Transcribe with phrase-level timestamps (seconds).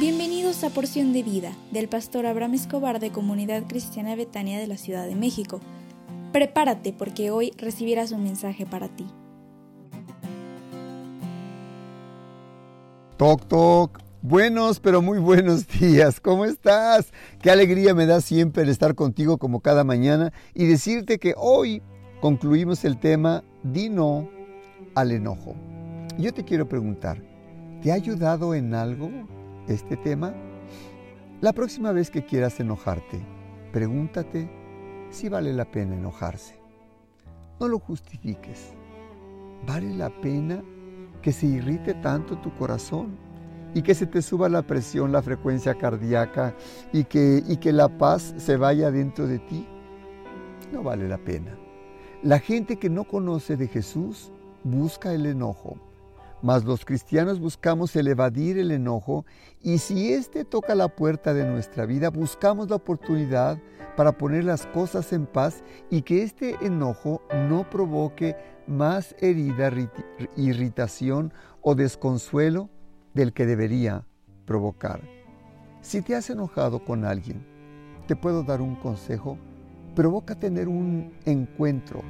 [0.00, 4.78] Bienvenidos a Porción de Vida del pastor Abraham Escobar de Comunidad Cristiana Betania de la
[4.78, 5.60] Ciudad de México.
[6.32, 9.04] Prepárate porque hoy recibirás un mensaje para ti.
[13.18, 14.00] Toc, toc.
[14.22, 16.18] Buenos, pero muy buenos días.
[16.18, 17.12] ¿Cómo estás?
[17.42, 21.82] Qué alegría me da siempre el estar contigo como cada mañana y decirte que hoy
[22.22, 24.30] concluimos el tema Dino
[24.94, 25.56] al enojo.
[26.16, 27.22] Yo te quiero preguntar,
[27.82, 29.10] ¿te ha ayudado en algo
[29.74, 30.34] este tema?
[31.40, 33.20] La próxima vez que quieras enojarte,
[33.72, 34.50] pregúntate
[35.10, 36.60] si vale la pena enojarse.
[37.58, 38.72] No lo justifiques.
[39.66, 40.62] ¿Vale la pena
[41.22, 43.16] que se irrite tanto tu corazón
[43.74, 46.54] y que se te suba la presión, la frecuencia cardíaca
[46.92, 49.66] y que, y que la paz se vaya dentro de ti?
[50.72, 51.56] No vale la pena.
[52.22, 54.30] La gente que no conoce de Jesús
[54.64, 55.76] busca el enojo
[56.42, 59.24] mas los cristianos buscamos el evadir el enojo
[59.62, 63.58] y si éste toca la puerta de nuestra vida, buscamos la oportunidad
[63.96, 69.70] para poner las cosas en paz y que este enojo no provoque más herida,
[70.36, 72.70] irritación o desconsuelo
[73.14, 74.06] del que debería
[74.46, 75.00] provocar.
[75.82, 77.44] Si te has enojado con alguien,
[78.06, 79.38] te puedo dar un consejo.
[79.94, 82.02] Provoca tener un encuentro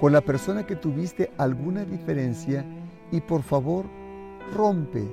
[0.00, 2.64] con la persona que tuviste alguna diferencia
[3.10, 3.86] y por favor
[4.54, 5.04] rompe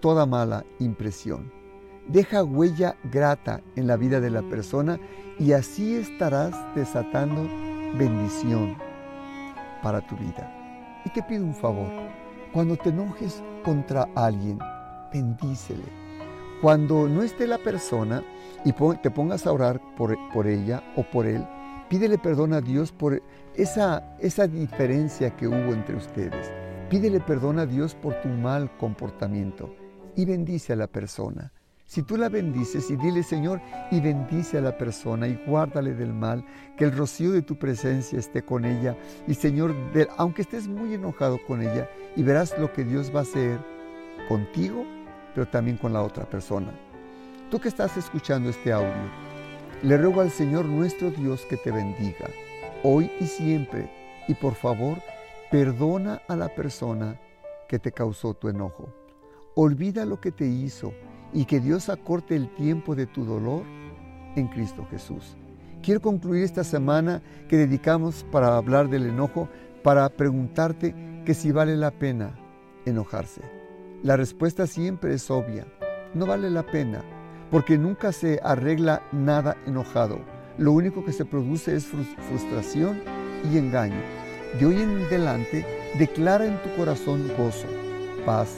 [0.00, 1.52] toda mala impresión.
[2.08, 4.98] Deja huella grata en la vida de la persona
[5.38, 7.48] y así estarás desatando
[7.96, 8.76] bendición
[9.82, 11.00] para tu vida.
[11.04, 11.88] Y te pido un favor,
[12.52, 14.58] cuando te enojes contra alguien,
[15.12, 15.84] bendícele.
[16.60, 18.22] Cuando no esté la persona
[18.64, 21.46] y te pongas a orar por, por ella o por él,
[21.88, 23.22] pídele perdón a Dios por
[23.54, 26.59] esa, esa diferencia que hubo entre ustedes.
[26.90, 29.72] Pídele perdón a Dios por tu mal comportamiento
[30.16, 31.52] y bendice a la persona.
[31.86, 33.60] Si tú la bendices y dile Señor
[33.92, 36.44] y bendice a la persona y guárdale del mal,
[36.76, 38.96] que el rocío de tu presencia esté con ella
[39.28, 39.72] y Señor,
[40.16, 43.60] aunque estés muy enojado con ella y verás lo que Dios va a hacer
[44.28, 44.84] contigo,
[45.32, 46.72] pero también con la otra persona.
[47.52, 48.90] Tú que estás escuchando este audio,
[49.84, 52.28] le ruego al Señor nuestro Dios que te bendiga,
[52.82, 53.88] hoy y siempre,
[54.26, 54.98] y por favor,
[55.50, 57.20] Perdona a la persona
[57.68, 58.88] que te causó tu enojo.
[59.56, 60.92] Olvida lo que te hizo
[61.32, 63.64] y que Dios acorte el tiempo de tu dolor
[64.36, 65.36] en Cristo Jesús.
[65.82, 69.48] Quiero concluir esta semana que dedicamos para hablar del enojo,
[69.82, 70.94] para preguntarte
[71.26, 72.38] que si vale la pena
[72.86, 73.40] enojarse.
[74.04, 75.66] La respuesta siempre es obvia.
[76.14, 77.02] No vale la pena,
[77.50, 80.20] porque nunca se arregla nada enojado.
[80.58, 83.00] Lo único que se produce es frustración
[83.52, 84.19] y engaño.
[84.58, 85.64] De hoy en adelante,
[85.96, 87.66] declara en tu corazón gozo,
[88.26, 88.48] paz,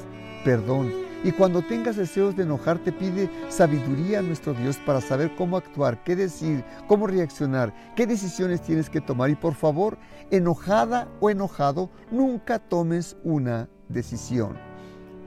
[0.42, 0.90] perdón.
[1.22, 6.02] Y cuando tengas deseos de enojarte, pide sabiduría a nuestro Dios para saber cómo actuar,
[6.02, 9.30] qué decir, cómo reaccionar, qué decisiones tienes que tomar.
[9.30, 9.98] Y por favor,
[10.30, 14.56] enojada o enojado, nunca tomes una decisión.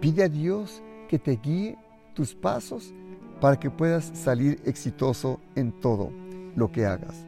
[0.01, 1.77] Pide a Dios que te guíe
[2.15, 2.91] tus pasos
[3.39, 6.11] para que puedas salir exitoso en todo
[6.55, 7.25] lo que hagas.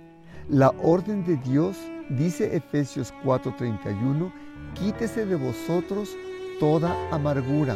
[0.49, 1.77] La orden de Dios
[2.09, 4.31] Dice Efesios 4:31,
[4.75, 6.15] quítese de vosotros
[6.57, 7.75] toda amargura,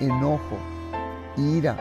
[0.00, 0.58] enojo,
[1.36, 1.76] ira,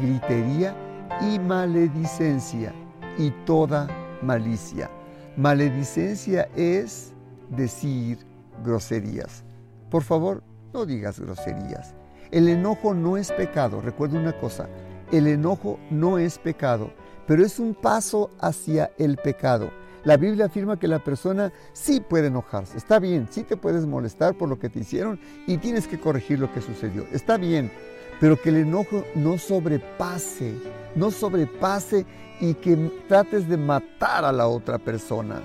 [0.00, 0.74] gritería
[1.20, 2.72] y maledicencia
[3.18, 3.88] y toda
[4.22, 4.90] malicia.
[5.36, 7.12] Maledicencia es
[7.50, 8.18] decir
[8.64, 9.44] groserías.
[9.90, 10.42] Por favor,
[10.72, 11.94] no digas groserías.
[12.30, 13.82] El enojo no es pecado.
[13.82, 14.66] Recuerda una cosa,
[15.12, 16.90] el enojo no es pecado,
[17.26, 19.70] pero es un paso hacia el pecado.
[20.06, 22.78] La Biblia afirma que la persona sí puede enojarse.
[22.78, 25.18] Está bien, sí te puedes molestar por lo que te hicieron
[25.48, 27.04] y tienes que corregir lo que sucedió.
[27.10, 27.72] Está bien,
[28.20, 30.54] pero que el enojo no sobrepase,
[30.94, 32.06] no sobrepase
[32.40, 32.76] y que
[33.08, 35.42] trates de matar a la otra persona.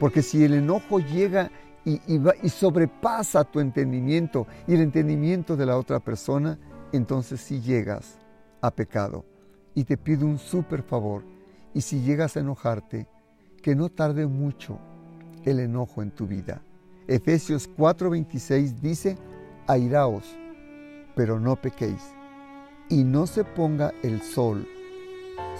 [0.00, 1.50] Porque si el enojo llega
[1.84, 6.58] y, y, sobrepasa tu entendimiento y el entendimiento de la otra persona,
[6.92, 8.16] entonces sí llegas
[8.62, 9.26] a pecado.
[9.74, 11.24] Y te pido un súper favor.
[11.74, 13.06] Y si llegas a enojarte,
[13.68, 14.78] que no tarde mucho
[15.44, 16.62] el enojo en tu vida.
[17.06, 19.18] Efesios 4:26 dice,
[19.66, 20.24] airaos,
[21.14, 22.02] pero no pequéis,
[22.88, 24.66] y no se ponga el sol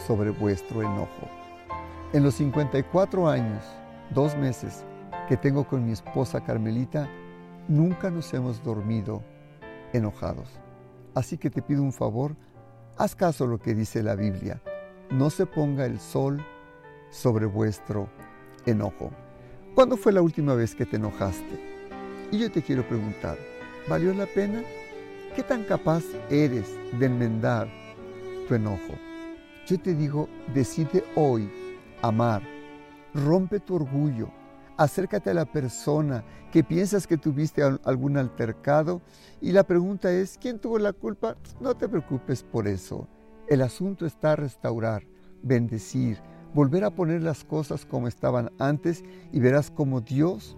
[0.06, 1.28] sobre vuestro enojo.
[2.14, 3.62] En los 54 años,
[4.14, 4.87] dos meses
[5.28, 7.11] que tengo con mi esposa Carmelita,
[7.69, 9.22] nunca nos hemos dormido
[9.93, 10.49] enojados.
[11.14, 12.34] Así que te pido un favor,
[12.96, 14.62] haz caso a lo que dice la Biblia.
[15.11, 16.43] No se ponga el sol
[17.10, 18.08] sobre vuestro
[18.66, 19.10] enojo.
[19.75, 21.78] ¿Cuándo fue la última vez que te enojaste?
[22.31, 23.38] Y yo te quiero preguntar,
[23.88, 24.62] ¿valió la pena?
[25.34, 26.66] ¿Qué tan capaz eres
[26.99, 27.69] de enmendar
[28.49, 28.94] tu enojo.
[29.66, 31.50] Yo te digo, decide hoy
[32.02, 32.43] amar.
[33.14, 34.31] Rompe tu orgullo.
[34.76, 39.02] Acércate a la persona que piensas que tuviste algún altercado
[39.40, 41.37] y la pregunta es, ¿quién tuvo la culpa?
[41.61, 43.06] No te preocupes por eso.
[43.49, 45.02] El asunto está a restaurar,
[45.43, 46.19] bendecir,
[46.55, 50.56] volver a poner las cosas como estaban antes y verás cómo Dios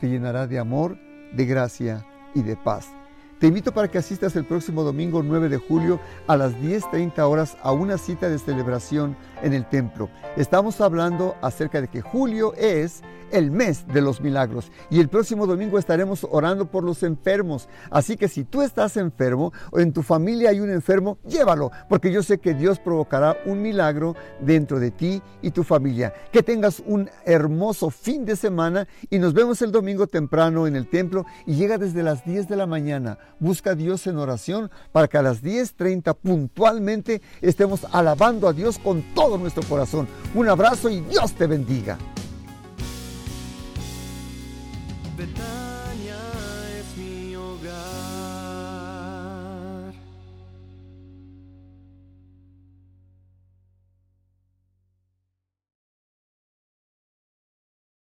[0.00, 0.98] te llenará de amor,
[1.34, 2.88] de gracia y de paz.
[3.40, 7.56] Te invito para que asistas el próximo domingo 9 de julio a las 10.30 horas
[7.62, 10.10] a una cita de celebración en el templo.
[10.36, 13.02] Estamos hablando acerca de que julio es
[13.32, 14.70] el mes de los milagros.
[14.90, 17.68] Y el próximo domingo estaremos orando por los enfermos.
[17.90, 22.12] Así que si tú estás enfermo o en tu familia hay un enfermo, llévalo, porque
[22.12, 26.12] yo sé que Dios provocará un milagro dentro de ti y tu familia.
[26.32, 30.88] Que tengas un hermoso fin de semana y nos vemos el domingo temprano en el
[30.88, 33.18] templo y llega desde las 10 de la mañana.
[33.38, 38.78] Busca a Dios en oración para que a las 10.30 puntualmente estemos alabando a Dios
[38.78, 40.08] con todo nuestro corazón.
[40.34, 41.98] Un abrazo y Dios te bendiga.